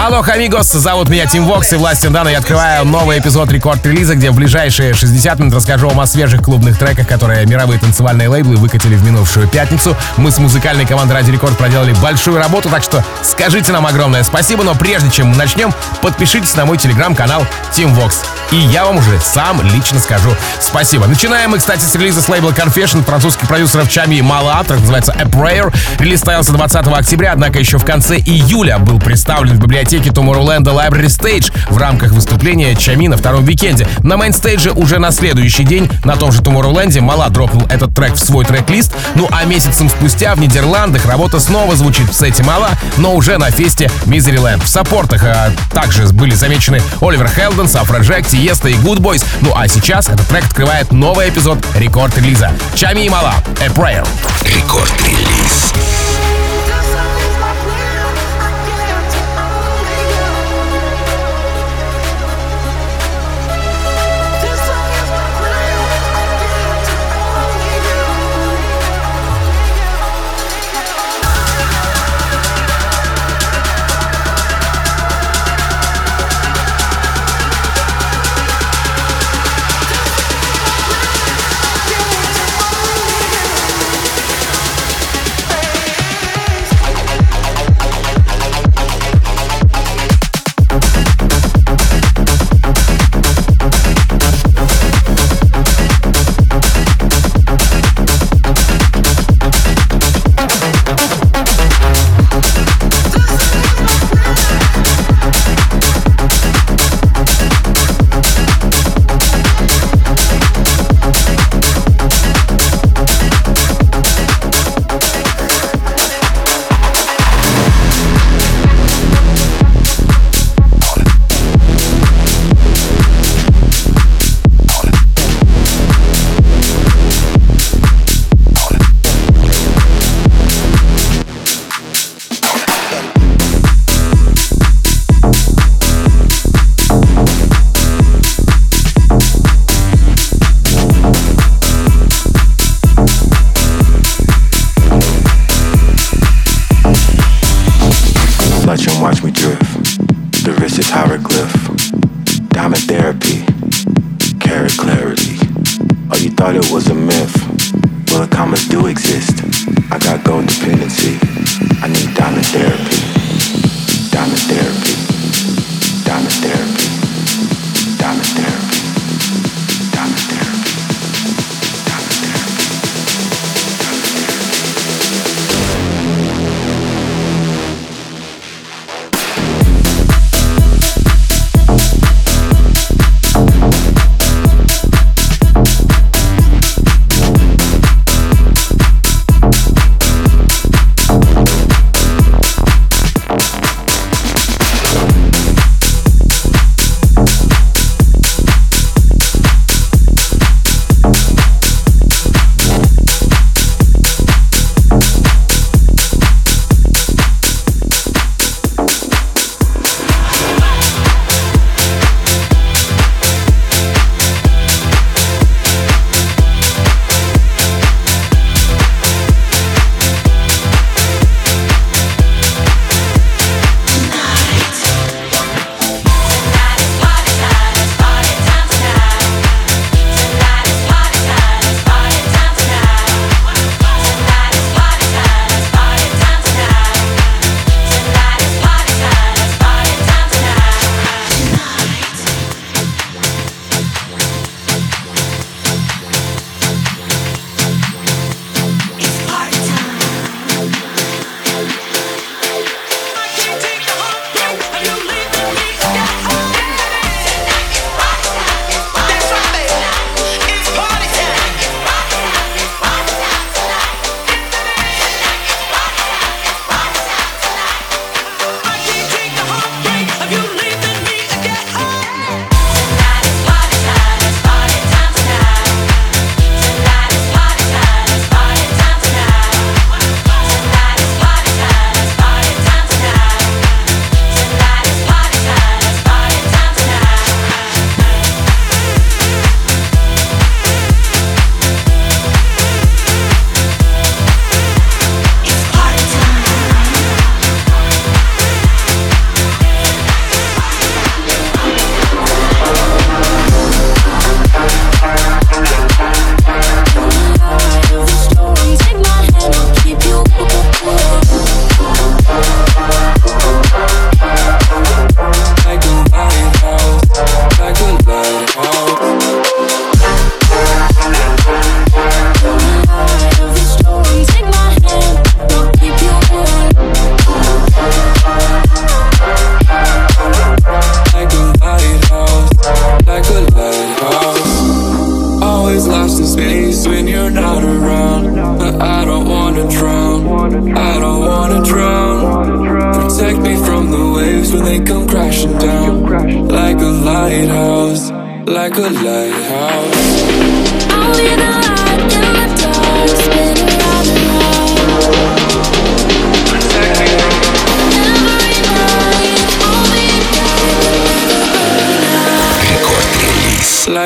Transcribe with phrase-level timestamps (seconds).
[0.00, 2.30] Hola, amigos, зовут меня Tim Vox и Властен Дана.
[2.30, 6.78] Я открываю новый эпизод рекорд-релиза, где в ближайшие 60 минут расскажу вам о свежих клубных
[6.78, 9.96] треках, которые мировые танцевальные лейблы выкатили в минувшую пятницу.
[10.16, 14.62] Мы с музыкальной командой Радио Рекорд проделали большую работу, так что скажите нам огромное спасибо,
[14.62, 18.22] но прежде чем мы начнем, подпишитесь на мой телеграм-канал Tim Vox.
[18.52, 20.30] И я вам уже сам лично скажу
[20.60, 21.06] спасибо.
[21.06, 25.12] Начинаем мы, кстати, с релиза с лейбла Confession французских продюсеров Tchami и Malaa, трек называется
[25.12, 25.74] A Prayer.
[25.98, 30.64] Релиз состоялся 20 октября, однако еще в конце июля был представлен в библиотеке библиотеки Tomorrowland
[30.64, 33.88] Library Stage в рамках выступления Tchami на втором викенде.
[34.02, 38.18] На мейнстейдже уже на следующий день на том же Tomorrowland Malaa дропнул этот трек в
[38.18, 38.94] свой трек-лист.
[39.14, 43.50] Ну а месяцем спустя в Нидерландах работа снова звучит в сете Malaa, но уже на
[43.50, 44.62] фесте Miseryland.
[44.62, 49.24] В саппортах а, также были замечены Оливер Хелден, Сафра Джек, Тиеста и Good Boys.
[49.40, 52.50] Ну а сейчас этот трек открывает новый эпизод рекорд-релиза.
[52.74, 54.06] Чами и Мала, A Prayer.
[54.42, 56.07] Рекорд-релиз.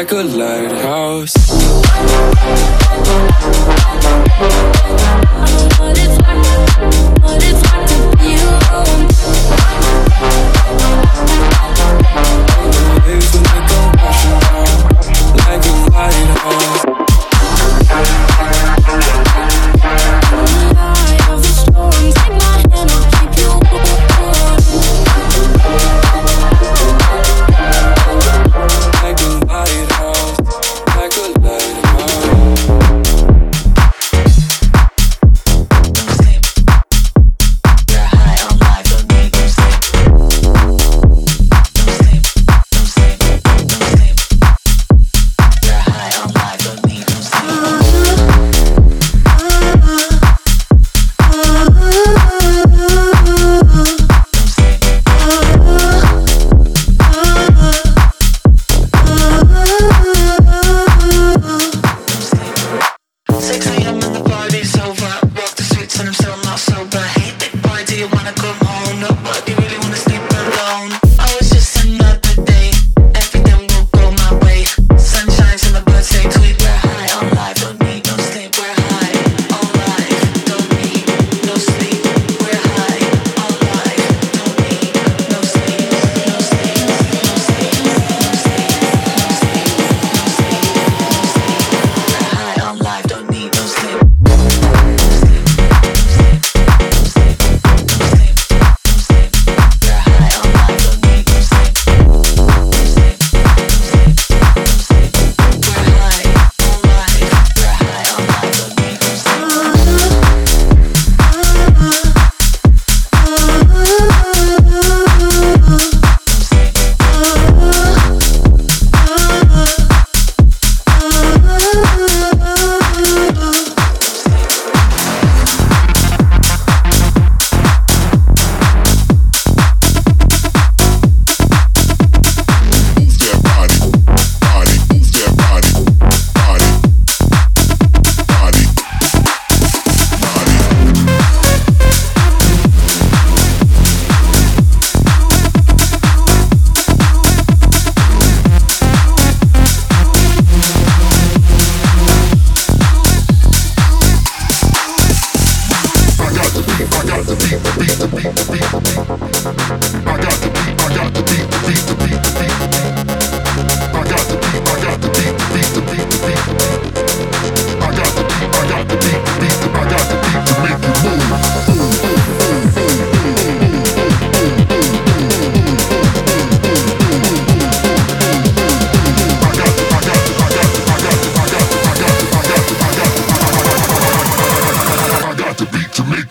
[0.02, 0.61] like a light.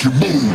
[0.10, 0.51] Make you move.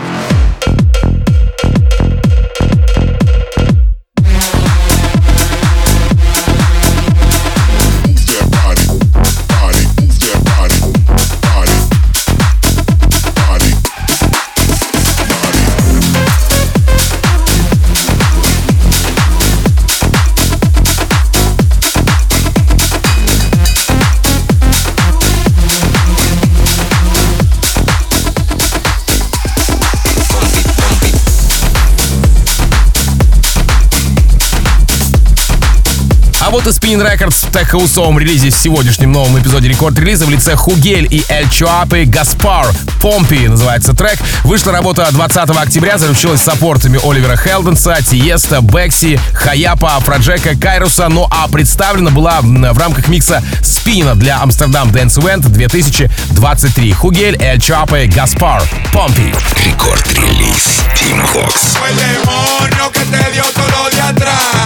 [36.57, 40.57] А вот и Spinning Records в теххаусовом релизе в сегодняшнем новом эпизоде рекорд-релиза в лице
[40.57, 42.69] Хугель и Эль Чуапы Гаспар.
[43.03, 44.19] Помпи называется трек.
[44.43, 51.11] Вышла работа 20 октября, заручилась саппортами Оливера Хелденса, Тиеста, Бекси, Хаяпа, Проджека, Кайруса.
[51.11, 56.93] Ну а представлена была в рамках микса Спина для Амстердам Dance Event 2023.
[56.95, 58.63] Хугель, Эль Чуапы, Гаспар.
[58.95, 59.35] Помпи.
[59.63, 61.77] Рекорд-релиз Team Vox.
[61.77, 64.66] Fue el demonio que te dio todo lo de atrás.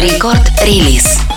[0.00, 1.27] Рекорд релиз.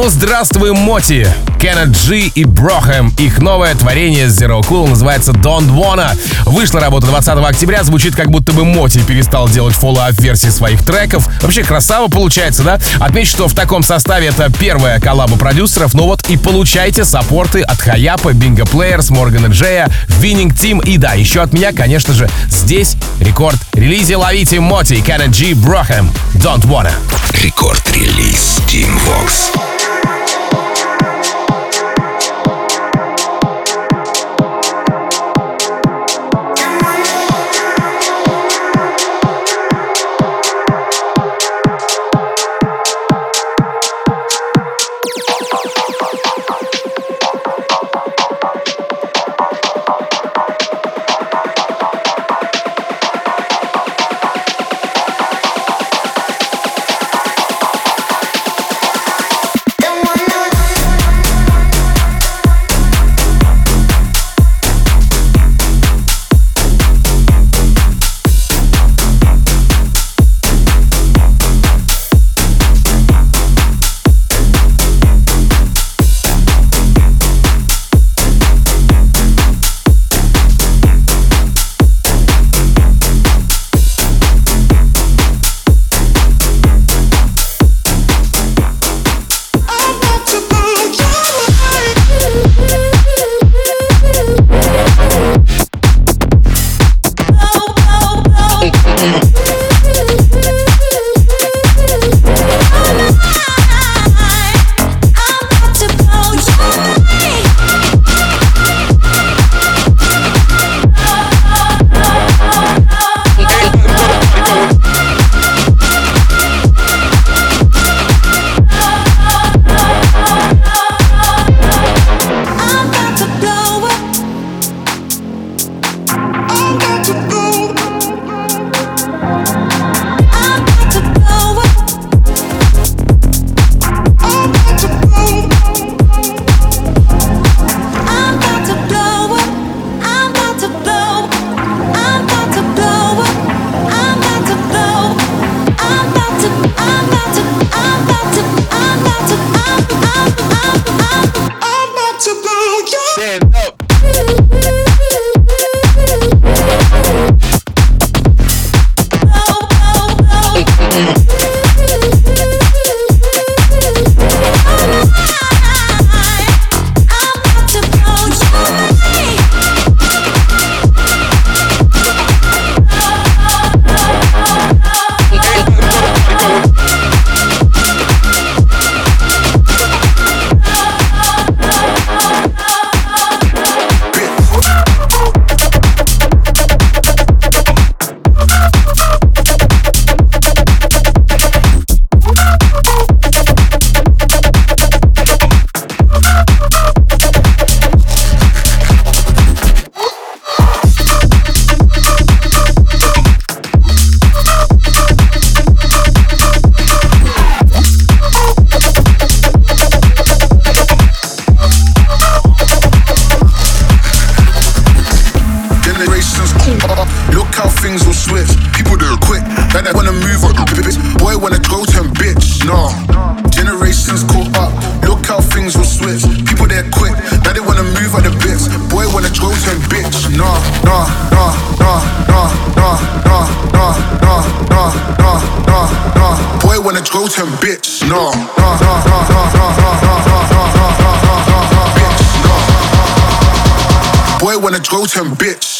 [0.00, 1.26] Ну, здравствуй, MOTi!
[1.60, 3.12] Kenneth G и Брохем.
[3.18, 6.16] Их новое творение Zero Cool называется Don't Wanna.
[6.46, 11.28] Вышла работа 20 октября, звучит как будто бы MOTi перестал делать фоллоуап версии своих треков.
[11.42, 12.78] Вообще красава получается, да?
[13.00, 17.80] Отмечу, что в таком составе это первая коллаба продюсеров, ну вот и получайте саппорты от
[17.80, 22.94] Хаяпа, Bingo Players, Моргана Джея, Winning Team и да, еще от меня, конечно же, здесь
[23.18, 26.92] рекорд релизе ловите MOTi, Kenneth G, Брохем, Don't Wanna.
[27.32, 29.77] Рекорд-релиз Team Vox.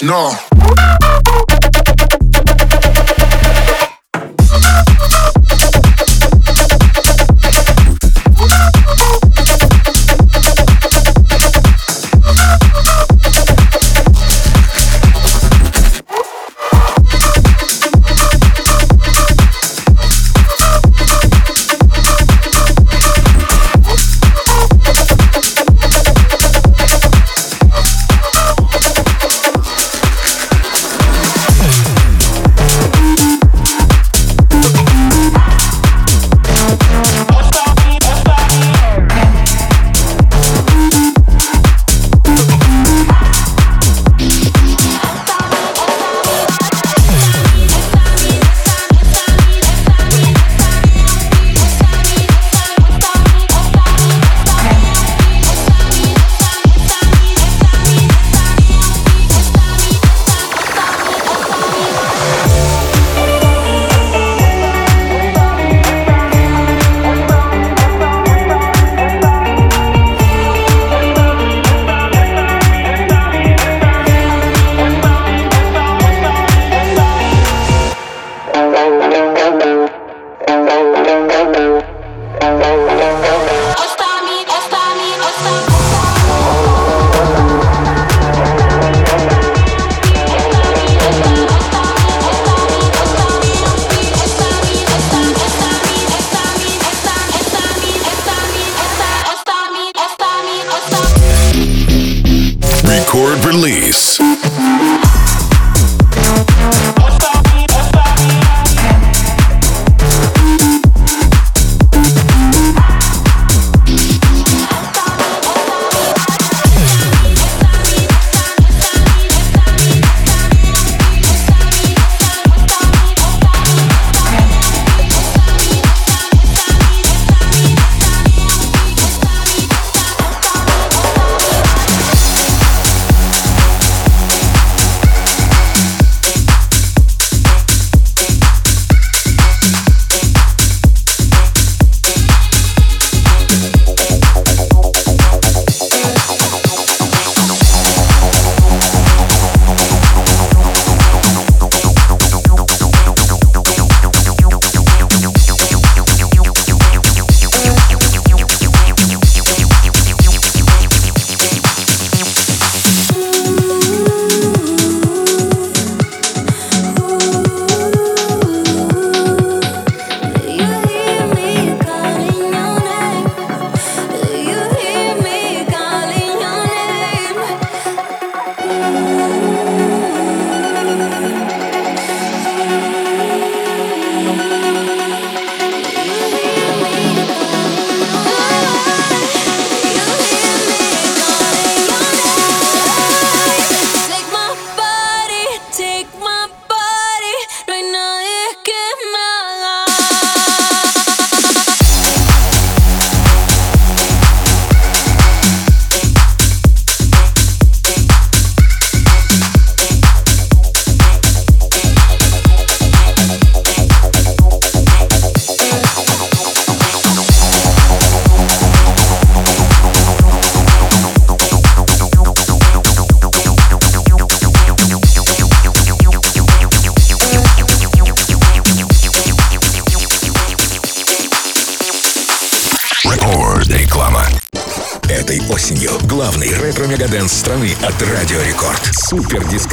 [0.09, 0.58] No.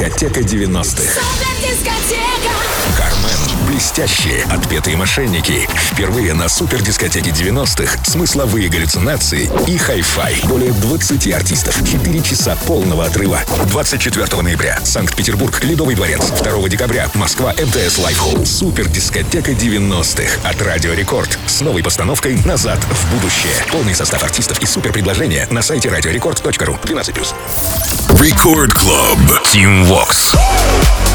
[0.06, 1.20] Дискотека 90-х.
[2.96, 3.66] Кармен.
[3.66, 5.68] Блестящие, отпетые мошенники.
[5.74, 8.04] Впервые на супер дискотеке 90-х.
[8.04, 10.40] Смысловые галлюцинации и хай-фай.
[10.44, 11.76] Более 20 артистов.
[11.84, 13.40] 4 часа полного отрыва.
[13.66, 14.78] 24 ноября.
[14.84, 15.62] Санкт-Петербург.
[15.64, 16.22] Ледовый дворец.
[16.42, 17.10] 2 декабря.
[17.14, 17.52] Москва.
[17.52, 18.46] МТС Live Холл.
[18.46, 20.48] Супер дискотека 90-х.
[20.48, 21.36] От Радио Рекорд.
[21.46, 23.54] С новой постановкой «Назад в будущее».
[23.72, 26.78] Полный состав артистов и супер предложения на сайте радиорекорд.ру.
[26.84, 28.05] 12+.
[28.20, 29.18] Record Club.
[29.44, 31.05] Team Vox.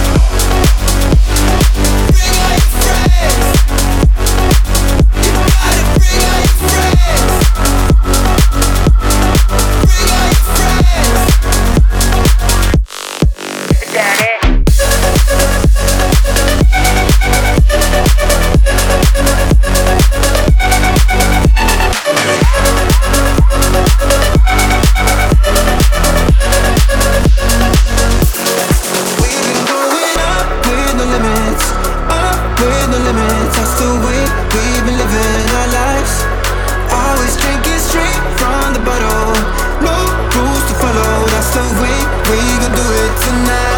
[43.31, 43.70] tonight.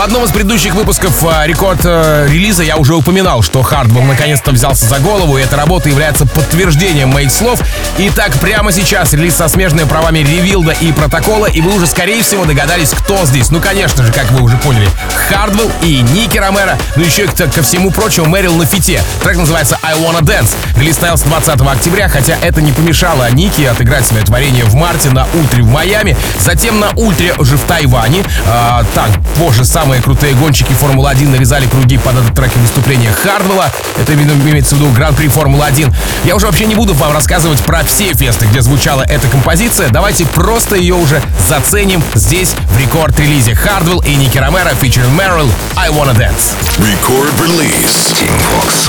[0.00, 4.50] В одном из предыдущих выпусков э, рекорд э, релиза я уже упоминал, что Hardwell наконец-то
[4.50, 7.60] взялся за голову, и эта работа является подтверждением моих слов.
[7.98, 12.22] Итак, прямо сейчас релиз со смежными правами Revealed а и Протокола, и вы уже, скорее
[12.22, 13.50] всего, догадались, кто здесь.
[13.50, 14.88] Ну, конечно же, как вы уже поняли,
[15.28, 19.02] Hardwell и Nicky Romero, ну еще и ко, всему прочему Мэрил на фите.
[19.22, 20.56] Трек называется I Wanna Dance.
[20.76, 25.26] Релиз состоялся 20 октября, хотя это не помешало Ники отыграть свое творение в марте на
[25.34, 28.24] Ультре в Майами, затем на Ультре уже в Тайване.
[28.46, 33.72] А, так, позже самые крутые гонщики Формулы-1 нарезали круги под этот трек выступления Хардвелла.
[33.98, 35.92] Это имеется в виду Гран-при Формулы-1.
[36.22, 39.88] Я уже вообще не буду вам рассказывать про все фесты, где звучала эта композиция.
[39.88, 43.56] Давайте просто ее уже заценим здесь, в рекорд-релизе.
[43.56, 46.54] Хардвелл и Ники Ромеро, featuring Meryl, I Wanna Dance.
[46.78, 48.14] Record release.
[48.16, 48.88] Team Vox.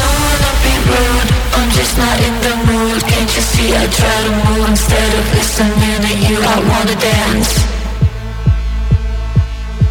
[1.56, 3.02] I'm just not in the mood.
[3.08, 6.38] Can't you see I try to move instead of listening to you?
[6.44, 7.71] I wanna dance.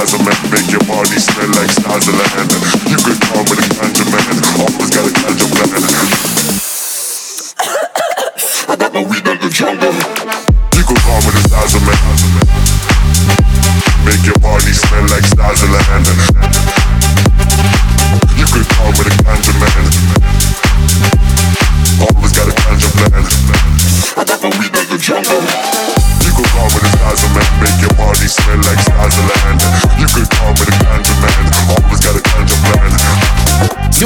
[0.00, 2.48] make your body smell like Swaziland.
[2.88, 5.84] You could call me the ganja man, always got a ganja plan.
[8.70, 9.92] I got my weed in the jungle.
[10.72, 12.00] You could call me the Swaziland.
[14.06, 16.29] Make your body smell like Swaziland.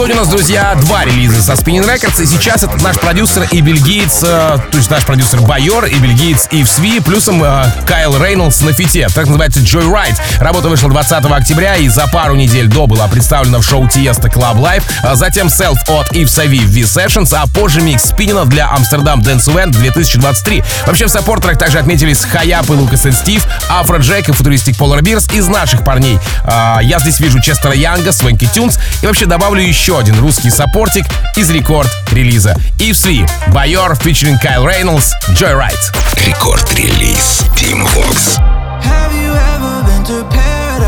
[0.04, 3.62] Сегодня у нас, друзья, два релиза со Spinning Records, и сейчас это наш продюсер и
[3.62, 8.60] бельгиец, э, то есть наш продюсер Байор и бельгиец Ив Сви, плюсом э, Кайл Рейнольдс
[8.60, 9.08] на фите.
[9.14, 10.14] Так называется Joyride.
[10.40, 14.56] Работа вышла 20 октября и за пару недель до была представлена в шоу Тиеста Club
[14.56, 19.22] Live, а затем Self от Ив Сави в V-Sessions, а позже микс Спиннина для Амстердам
[19.22, 20.62] Dance Event 2023.
[20.86, 25.00] Вообще в саппортерах также отметились Хаяп и Лукас и Стив, Афро Джек и футуристик Polar
[25.00, 26.18] Bears из наших парней.
[26.44, 31.05] А, я здесь вижу Честера Янга, Swanky Tunes и вообще добавлю еще один русский саппортик
[31.35, 32.55] из рекорд-релиза.
[32.79, 33.23] Ив Сви,
[33.53, 35.77] Байор, featuring Кайл Рейнольдс, Joyride.
[36.25, 38.39] Рекорд-релиз Team Vox.
[38.83, 40.81] Have you ever been to paradise?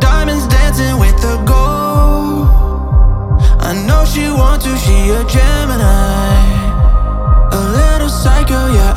[0.00, 2.48] Diamonds dancing with the gold.
[3.60, 5.78] I know she wants to, she a Gemini.
[7.52, 8.91] A little psycho, yeah,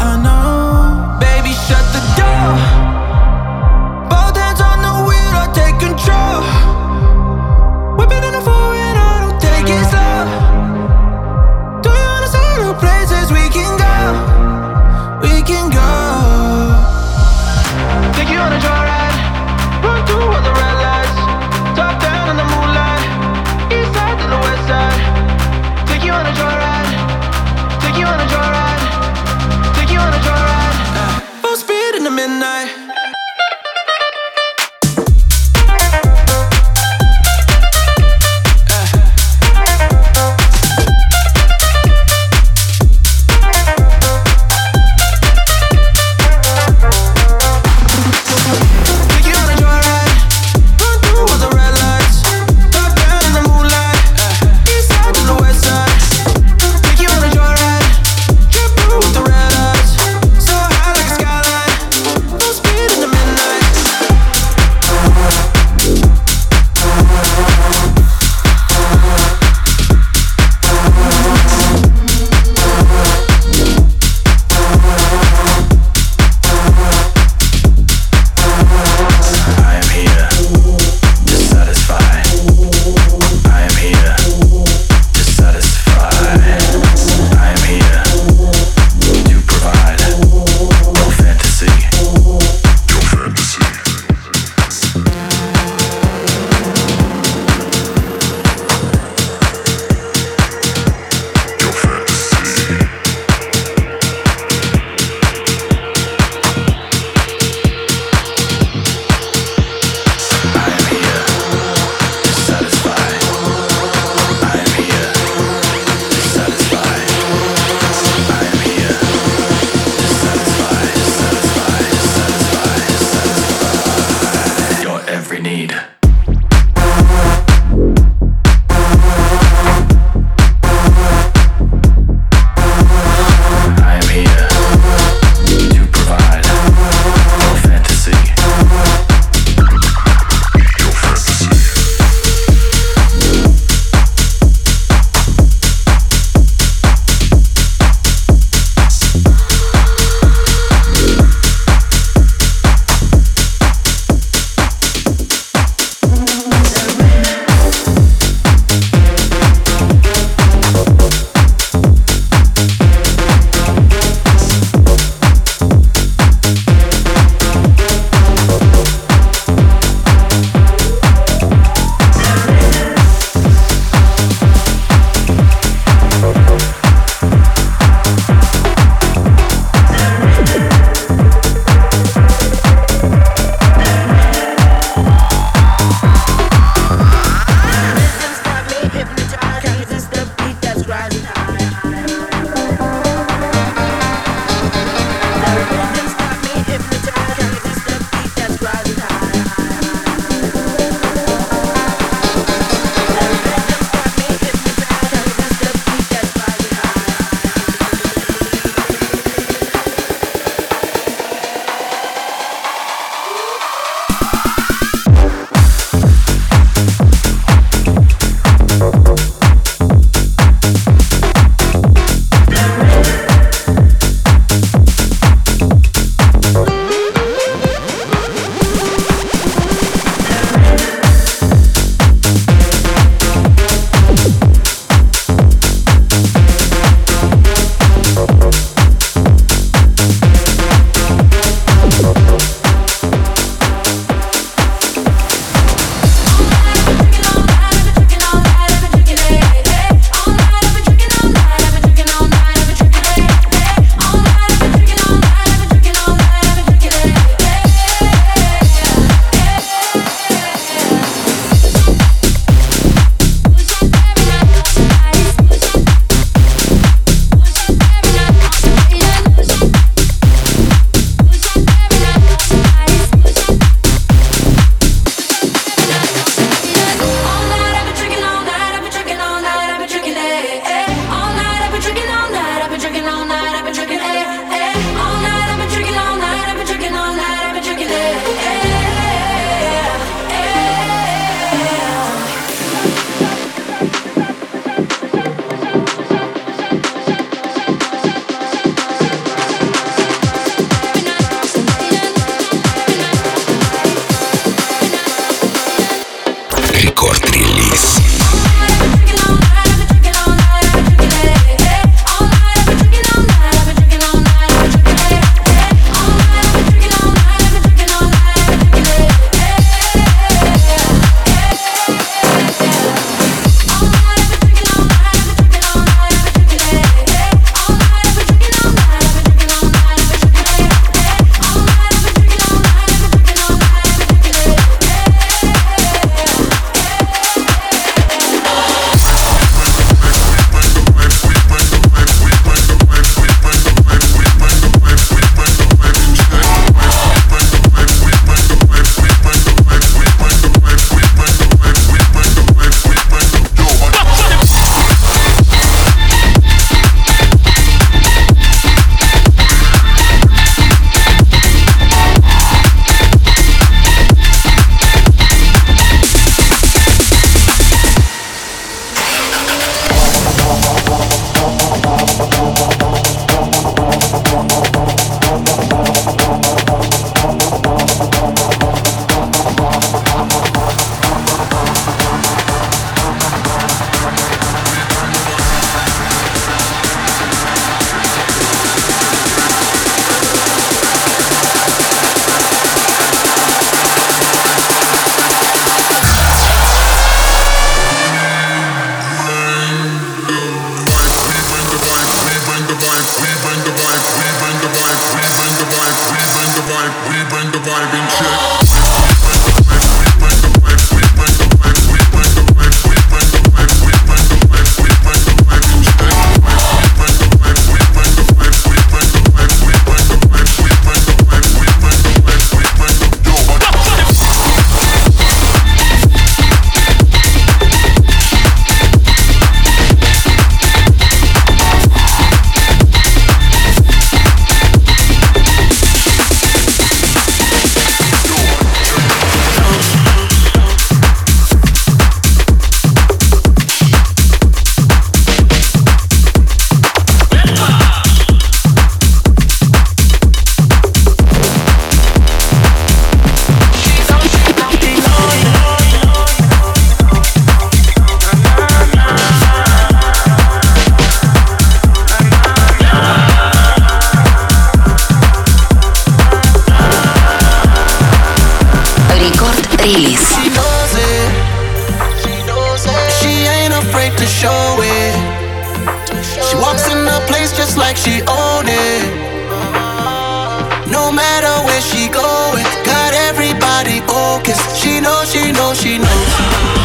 [481.77, 484.77] Where she going, got everybody focused.
[484.77, 486.76] She knows, she knows, she knows.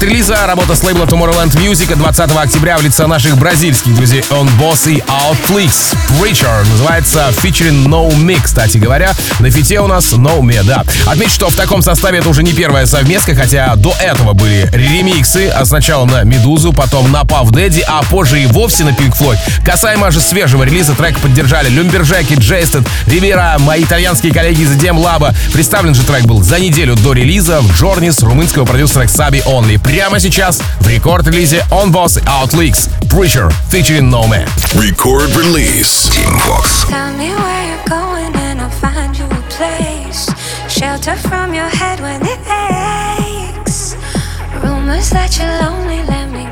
[0.00, 4.20] Продолжение рекорд-релиза работа с лейбла Tomorrowland Music от 20 октября в лице наших бразильских друзей
[4.30, 5.94] On Boss и Outflix.
[6.20, 9.12] Preacher называется featuring No Me, кстати говоря.
[9.40, 10.84] На фите у нас No Me, да.
[11.06, 15.48] Отмечу, что в таком составе это уже не первая совместка, хотя до этого были ремиксы,
[15.48, 19.38] а сначала на Медузу, потом на Puff Daddy, а позже и вовсе на Pink Floyd.
[19.64, 25.34] Касаемо же свежего релиза трек поддержали Люмберджеки, Джейстед, Ривера, мои итальянские коллеги из Dem Lab.
[25.52, 29.80] Представлен же трек был за неделю до релиза в Джорнис румынского продюсера Xabi Only.
[29.89, 34.47] Прямо сейчас в рекорд-релизе On Boss и Outleaks Preacher featuring No Man.
[34.75, 36.09] Record release.
[36.09, 36.85] Team Vox.
[36.87, 40.29] Tell me where you're going and I'll find you a place.
[40.69, 43.95] Shelter from your head when it aches.
[44.63, 46.45] Rumors that you're lonely, let me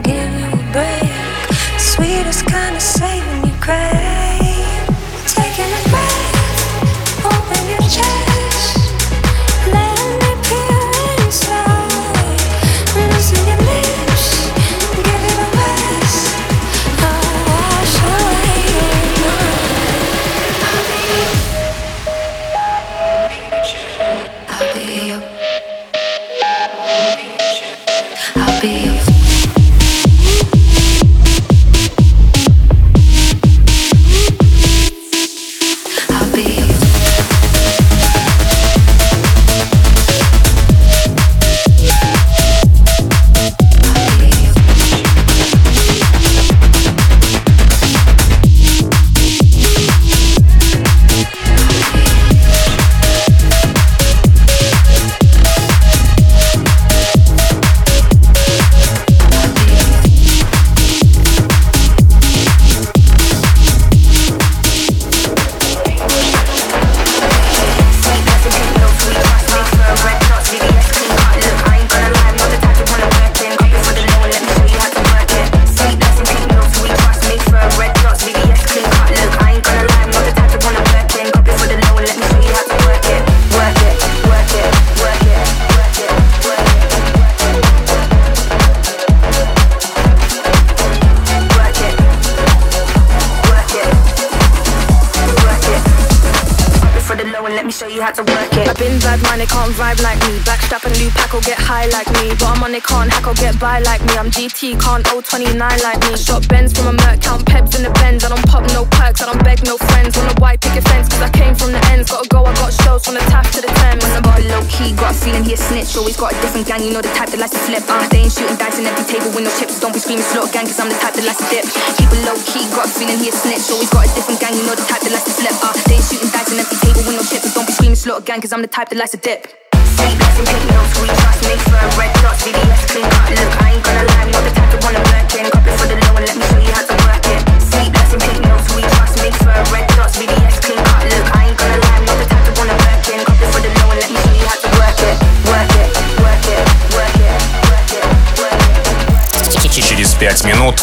[121.46, 121.64] step.
[121.98, 123.70] Keep it low key, got a feeling he a snitch.
[123.70, 125.54] Always got a different gang, you know the type that likes to flip.
[125.62, 127.54] Uh, they ain't shooting dice on every table with no chips.
[127.54, 129.57] Don't be screaming slaughter gang, cause I'm the type that likes to dip.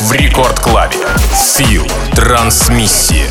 [0.05, 1.07] в рекорд-клабе.
[1.33, 1.87] Фил.
[2.15, 3.27] Трансмиссия.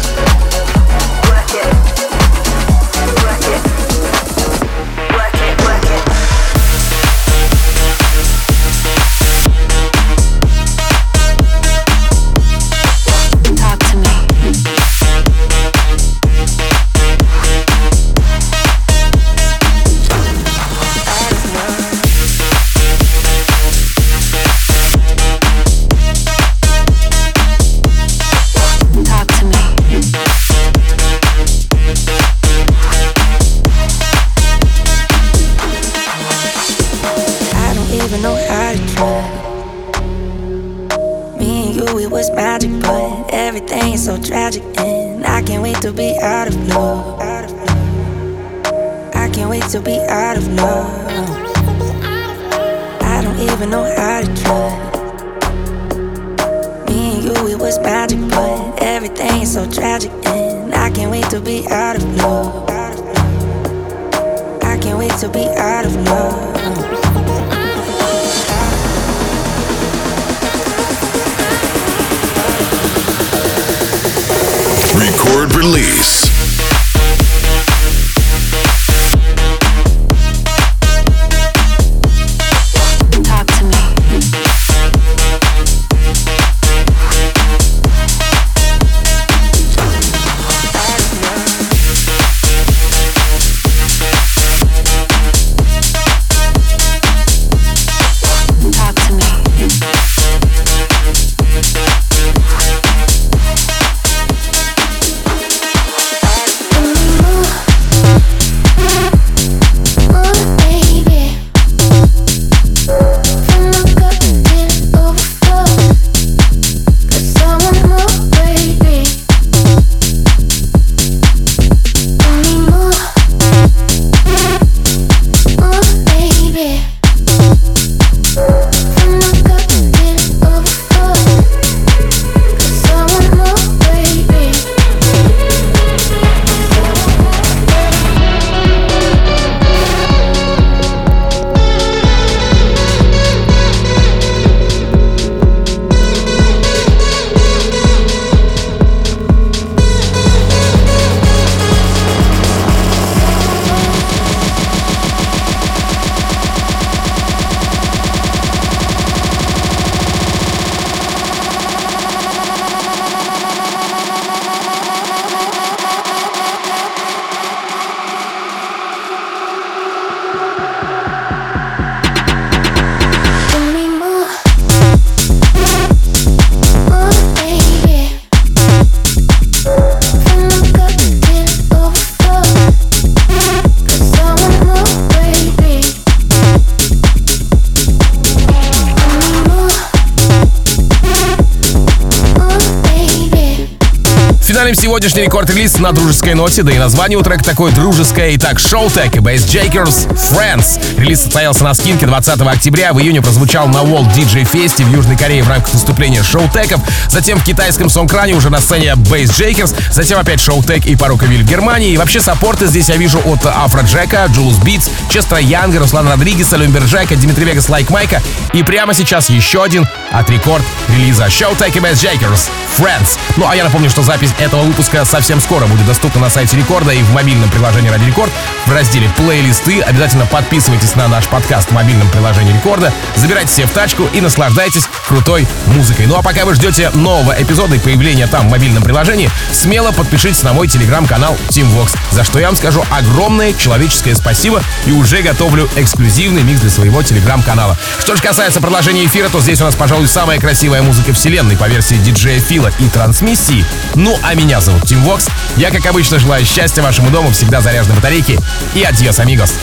[195.04, 198.34] Сегодняшний рекорд-релиз на дружеской ноте, да и название у трека такое дружеское.
[198.36, 200.80] Итак, Showtek и Bass Jakers Friends.
[200.98, 205.18] Релиз состоялся на скинке 20 октября, в июне прозвучал на World DJ Fest в Южной
[205.18, 206.80] Корее в рамках выступления Showtek ов,
[207.10, 211.92] затем в китайском сонкране уже на сцене Bassjackers, затем опять Showtek и Parookaville в Германии.
[211.92, 216.56] И вообще саппорты здесь я вижу от Афро Джека, Джулс Битс, Честра Янга, Руслана Родригеса,
[216.56, 218.22] Люмберджека, Дмитрия Вегас, Лайк Майка.
[218.54, 222.48] И прямо сейчас еще один от рекорд релиза Showtek и Bass Jakers
[222.78, 223.18] Friends.
[223.36, 226.92] Ну, а я напомню, что запись этого выпуска совсем скоро будет доступна на сайте Рекорда
[226.92, 228.30] и в мобильном приложении Ради Рекорд
[228.66, 229.80] в разделе «Плейлисты».
[229.80, 234.88] Обязательно подписывайтесь на наш подкаст в мобильном приложении Рекорда, забирайте себе в тачку и наслаждайтесь
[235.08, 236.06] крутой музыкой.
[236.06, 240.42] Ну, а пока вы ждете нового эпизода и появления там в мобильном приложении, смело подпишитесь
[240.42, 245.68] на мой телеграм-канал TeamVox, за что я вам скажу огромное человеческое спасибо и уже готовлю
[245.76, 247.76] эксклюзивный микс для своего телеграм-канала.
[247.98, 251.68] Что же касается продолжения эфира, то здесь у нас, пожалуй, самая красивая музыка вселенной по
[251.68, 253.64] версии диджея Фила и Транс этот Смиси.
[253.94, 255.28] Ну а меня зовут Tim Vox.
[255.56, 258.38] Я, как обычно, желаю счастья вашему дому, всегда заряженной батарейки.
[258.74, 259.54] И adiós, amigos.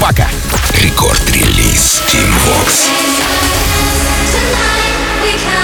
[0.00, 0.28] Пока.
[0.82, 2.88] Рекорд-релиз Tim Vox.
[4.32, 5.57] Tonight we can